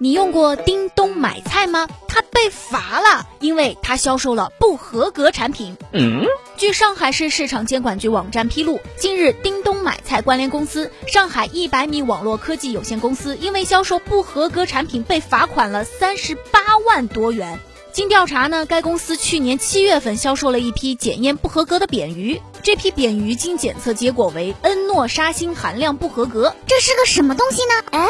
[0.00, 1.88] 你用过叮咚买菜吗？
[2.06, 5.76] 它被罚了，因为它销售了不合格产品。
[5.92, 6.24] 嗯，
[6.56, 17.58] 据上海市市场监管局网站披露，近日叮咚买菜关联公司上海一百米网络科技有限公司因为销售不合格产品被罚款了三十八万多元。
[17.90, 26.54] 经调查呢，该公司去年七月份销售了一批检验不合格的扁鱼，这批扁鱼经检测结果为恩诺沙星含量不合格。
[26.68, 27.72] 这是个什么东西呢？
[27.90, 28.08] 哎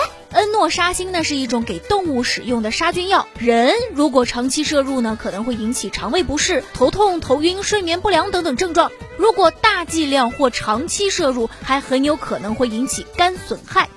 [0.58, 8.90] 诺沙星呢是一种给动物使用的杀菌药，人如果长期摄入呢，可能会引起肠胃不适、头痛、头晕、睡眠不良等等症状。
[9.16, 13.88] 如果大剂量或长期摄入，还很有可能会引起肝损害。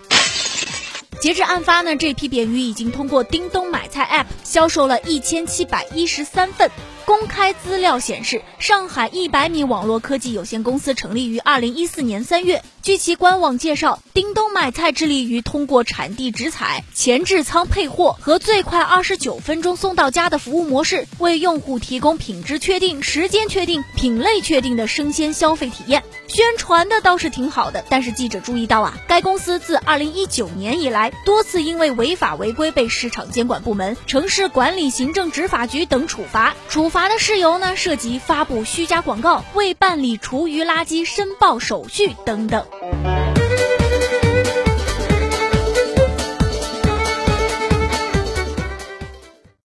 [1.19, 6.69] 截至案发呢，这批扁鱼已经通过叮咚买菜 App 销售了一千七百一十三份。
[7.11, 12.63] 公开资料显示，上海一百米网络科技有限公司成立于二零一四年三月。
[12.81, 26.01] 据其官网介绍，叮咚买菜致力于通过产地直采、前置仓配货和最快二十九分钟送到家的服务模式，为用户提供品质确定、时间确定、品类确定的生鲜消费体验。
[26.27, 36.55] 宣传的倒是挺好的，但是记者注意到啊，该公司自二零一九年以来，多次因为违法违规被市场监管部门、城市管理行政执法局等处罚。
[36.67, 42.63] 处罚罚的事由呢，涉及发布虚假广告、未办理厨余垃圾申报手续等等。